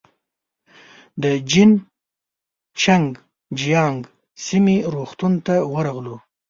د 1.21 1.23
جين 1.49 1.71
چنګ 2.81 3.09
جيانګ 3.59 3.99
سیمې 4.45 4.77
روغتون 4.93 5.33
ته 5.45 5.55
ورغلو. 5.73 6.15